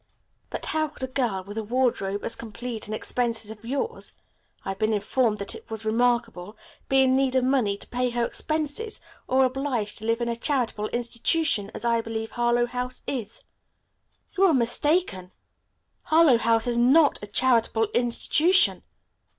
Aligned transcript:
"But 0.49 0.65
how 0.65 0.87
could 0.87 1.03
a 1.03 1.11
girl 1.13 1.43
with 1.43 1.59
a 1.59 1.63
wardrobe 1.63 2.23
as 2.23 2.35
complete 2.35 2.87
and 2.87 2.95
expensive 2.95 3.55
as 3.59 3.63
yours 3.63 4.13
I 4.65 4.69
have 4.69 4.79
been 4.79 4.93
informed 4.93 5.37
that 5.37 5.53
it 5.53 5.69
was 5.69 5.85
remarkable 5.85 6.57
be 6.89 7.03
in 7.03 7.15
need 7.15 7.35
of 7.35 7.43
money 7.43 7.77
to 7.77 7.85
pay 7.87 8.09
her 8.09 8.25
expenses, 8.25 8.99
or 9.27 9.45
obliged 9.45 9.99
to 9.99 10.05
live 10.07 10.19
in 10.19 10.27
a 10.27 10.35
charitable 10.35 10.87
institution, 10.87 11.69
as 11.75 11.85
I 11.85 12.01
believe 12.01 12.31
Harlowe 12.31 12.65
House 12.65 13.03
is?" 13.05 13.41
"You 14.35 14.45
are 14.45 14.53
mistaken. 14.55 15.33
Harlowe 16.05 16.39
House 16.39 16.65
is 16.65 16.79
not 16.79 17.19
a 17.21 17.27
charitable 17.27 17.85
institution!" 17.93 18.81